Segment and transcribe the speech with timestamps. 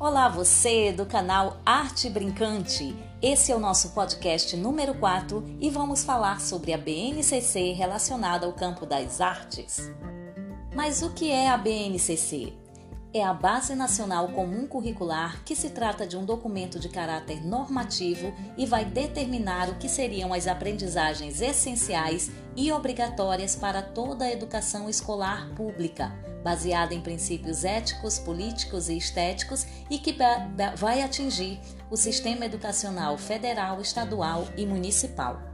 [0.00, 2.96] Olá, você do canal Arte Brincante.
[3.20, 8.54] Esse é o nosso podcast número 4 e vamos falar sobre a BNCC relacionada ao
[8.54, 9.92] campo das artes.
[10.74, 12.54] Mas o que é a BNCC?
[13.12, 18.32] é a Base Nacional Comum Curricular, que se trata de um documento de caráter normativo
[18.56, 24.88] e vai determinar o que seriam as aprendizagens essenciais e obrigatórias para toda a educação
[24.88, 26.12] escolar pública,
[26.42, 30.16] baseada em princípios éticos, políticos e estéticos e que
[30.76, 35.49] vai atingir o sistema educacional federal, estadual e municipal.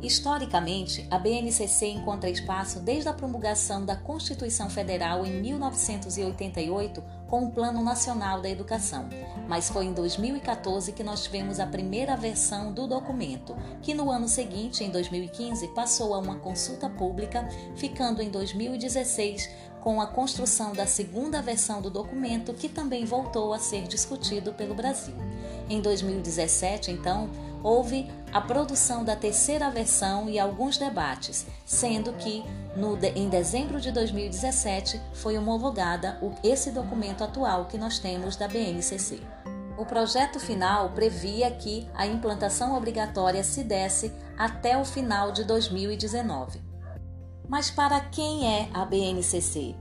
[0.00, 7.50] Historicamente, a BNCC encontra espaço desde a promulgação da Constituição Federal em 1988 com o
[7.50, 9.08] Plano Nacional da Educação,
[9.48, 14.28] mas foi em 2014 que nós tivemos a primeira versão do documento, que no ano
[14.28, 20.86] seguinte, em 2015, passou a uma consulta pública, ficando em 2016 com a construção da
[20.86, 25.14] segunda versão do documento, que também voltou a ser discutido pelo Brasil.
[25.68, 27.28] Em 2017, então,
[27.62, 32.44] houve a produção da terceira versão e alguns debates, sendo que
[32.76, 38.46] no, em dezembro de 2017 foi homologada o, esse documento atual que nós temos da
[38.46, 39.20] BNCC.
[39.76, 46.60] O projeto final previa que a implantação obrigatória se desse até o final de 2019.
[47.48, 49.74] Mas para quem é a BNCC?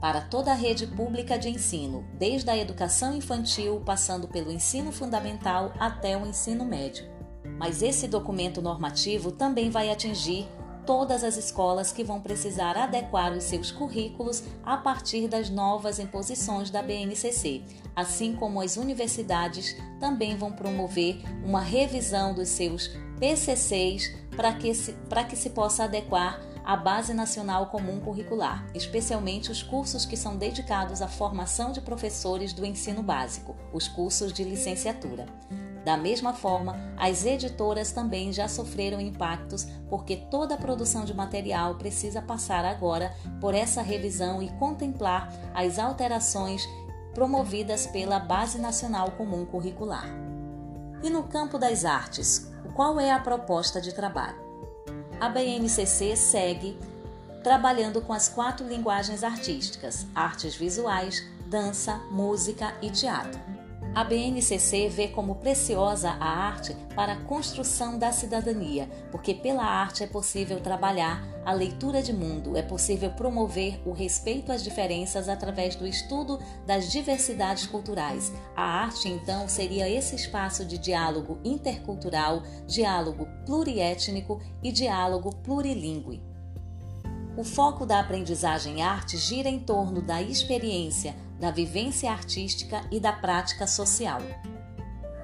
[0.00, 5.72] Para toda a rede pública de ensino, desde a educação infantil, passando pelo ensino fundamental
[5.78, 7.04] até o ensino médio.
[7.58, 10.46] Mas esse documento normativo também vai atingir
[10.88, 16.70] todas as escolas que vão precisar adequar os seus currículos a partir das novas imposições
[16.70, 17.62] da BNCC,
[17.94, 22.88] assim como as universidades também vão promover uma revisão dos seus
[23.20, 24.96] PCCs para que, se,
[25.28, 31.00] que se possa adequar à Base Nacional Comum Curricular, especialmente os cursos que são dedicados
[31.00, 35.24] à formação de professores do ensino básico, os cursos de licenciatura.
[35.82, 41.76] Da mesma forma, as editoras também já sofreram impactos porque toda a produção de material
[41.76, 46.68] precisa passar agora por essa revisão e contemplar as alterações
[47.14, 50.04] promovidas pela Base Nacional Comum Curricular.
[51.02, 54.47] E no campo das artes, qual é a proposta de trabalho?
[55.20, 56.78] A BNCC segue
[57.42, 63.57] trabalhando com as quatro linguagens artísticas: artes visuais, dança, música e teatro.
[63.94, 70.04] A BNCC vê como preciosa a arte para a construção da cidadania, porque pela arte
[70.04, 75.74] é possível trabalhar a leitura de mundo, é possível promover o respeito às diferenças através
[75.74, 78.32] do estudo das diversidades culturais.
[78.54, 86.22] A arte, então, seria esse espaço de diálogo intercultural, diálogo pluriétnico e diálogo plurilingüe.
[87.36, 93.12] O foco da aprendizagem arte gira em torno da experiência, da vivência artística e da
[93.12, 94.20] prática social.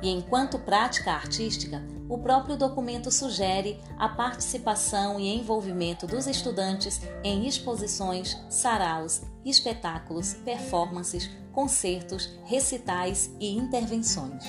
[0.03, 7.47] E enquanto prática artística, o próprio documento sugere a participação e envolvimento dos estudantes em
[7.47, 14.45] exposições, saraus, espetáculos, performances, concertos, recitais e intervenções.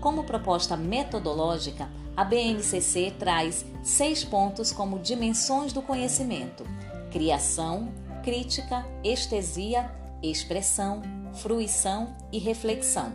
[0.00, 6.64] Como proposta metodológica, a BNCC traz seis pontos como dimensões do conhecimento:
[7.10, 9.90] criação, crítica, estesia,
[10.22, 11.02] expressão,
[11.34, 13.12] fruição e reflexão.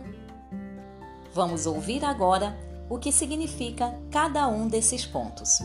[1.32, 2.56] Vamos ouvir agora
[2.88, 5.60] o que significa cada um desses pontos.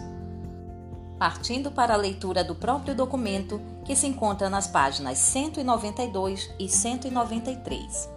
[1.17, 8.09] Partindo para a leitura do próprio documento, que se encontra nas páginas 192 e 193.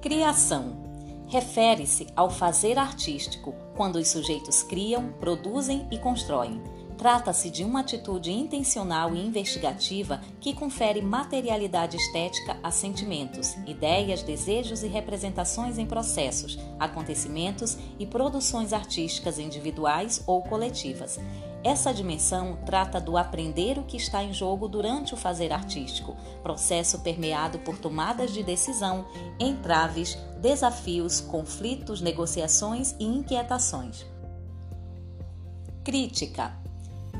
[0.00, 0.84] Criação
[1.28, 6.62] refere-se ao fazer artístico, quando os sujeitos criam, produzem e constroem,
[6.96, 14.82] Trata-se de uma atitude intencional e investigativa que confere materialidade estética a sentimentos, ideias, desejos
[14.84, 21.18] e representações em processos, acontecimentos e produções artísticas individuais ou coletivas.
[21.64, 27.00] Essa dimensão trata do aprender o que está em jogo durante o fazer artístico, processo
[27.00, 29.06] permeado por tomadas de decisão,
[29.40, 34.06] entraves, desafios, conflitos, negociações e inquietações.
[35.82, 36.63] Crítica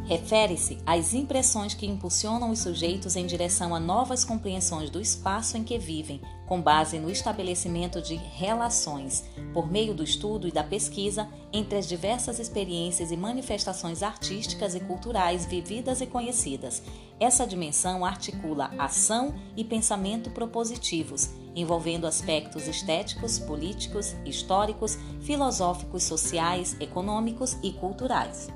[0.04, 5.64] refere-se às impressões que impulsionam os sujeitos em direção a novas compreensões do espaço em
[5.64, 11.28] que vivem, com base no estabelecimento de relações, por meio do estudo e da pesquisa,
[11.52, 16.82] entre as diversas experiências e manifestações artísticas e culturais vividas e conhecidas.
[17.18, 27.56] Essa dimensão articula ação e pensamento propositivos, envolvendo aspectos estéticos, políticos, históricos, filosóficos, sociais, econômicos
[27.62, 28.48] e culturais.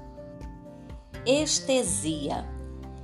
[1.28, 2.42] Estesia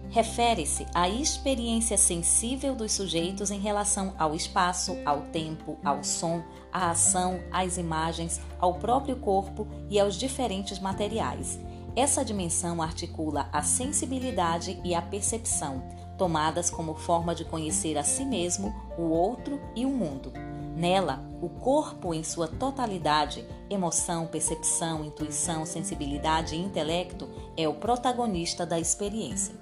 [0.09, 6.43] refere-se à experiência sensível dos sujeitos em relação ao espaço, ao tempo, ao som,
[6.73, 11.61] à ação, às imagens, ao próprio corpo e aos diferentes materiais.
[11.94, 15.85] Essa dimensão articula a sensibilidade e a percepção,
[16.17, 20.32] tomadas como forma de conhecer a si mesmo, o outro e o mundo.
[20.75, 28.67] Nela, o corpo em sua totalidade, emoção, percepção, intuição, sensibilidade e intelecto, é o protagonista
[28.67, 29.55] da experiência.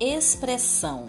[0.00, 1.06] Expressão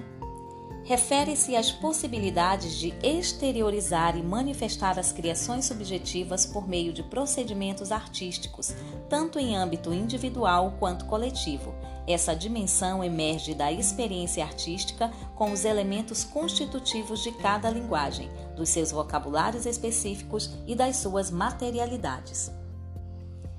[0.85, 8.75] refere-se às possibilidades de exteriorizar e manifestar as criações subjetivas por meio de procedimentos artísticos,
[9.09, 11.73] tanto em âmbito individual quanto coletivo.
[12.07, 18.91] Essa dimensão emerge da experiência artística com os elementos constitutivos de cada linguagem, dos seus
[18.91, 22.51] vocabulários específicos e das suas materialidades.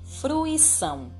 [0.03, 1.11] Fruição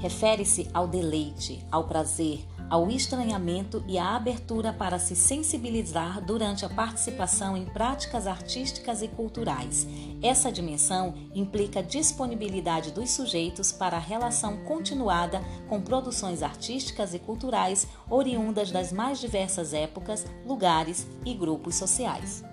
[0.00, 6.68] refere-se ao deleite, ao prazer, ao estranhamento e à abertura para se sensibilizar durante a
[6.68, 9.86] participação em práticas artísticas e culturais.
[10.22, 17.88] Essa dimensão implica disponibilidade dos sujeitos para a relação continuada com produções artísticas e culturais
[18.08, 22.44] oriundas das mais diversas épocas, lugares e grupos sociais.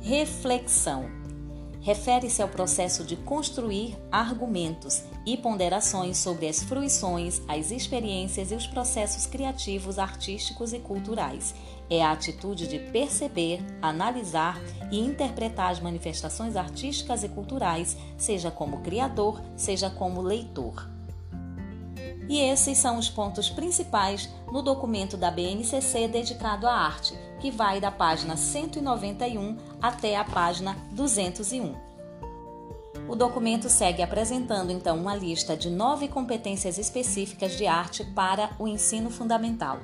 [0.00, 1.25] Reflexão
[1.86, 8.66] refere-se ao processo de construir argumentos e ponderações sobre as fruições, as experiências e os
[8.66, 11.54] processos criativos, artísticos e culturais.
[11.88, 14.60] É a atitude de perceber, analisar
[14.90, 20.90] e interpretar as manifestações artísticas e culturais, seja como criador, seja como leitor.
[22.28, 27.14] E esses são os pontos principais no documento da BNCC dedicado à arte,
[27.46, 31.76] que vai da página 191 até a página 201.
[33.08, 38.66] O documento segue apresentando então uma lista de nove competências específicas de arte para o
[38.66, 39.78] ensino fundamental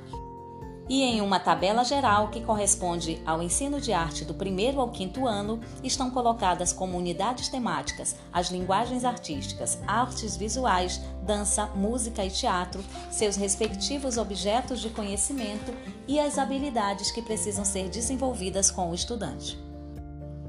[0.89, 5.27] e em uma tabela geral que corresponde ao ensino de arte do primeiro ao quinto
[5.27, 12.83] ano, estão colocadas como unidades temáticas as linguagens artísticas, artes visuais, dança, música e teatro,
[13.09, 15.73] seus respectivos objetos de conhecimento
[16.07, 19.57] e as habilidades que precisam ser desenvolvidas com o estudante.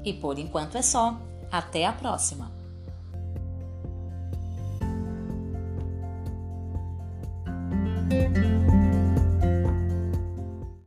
[0.03, 1.17] E por enquanto é só.
[1.51, 2.53] Até a próxima!
[8.07, 8.54] thank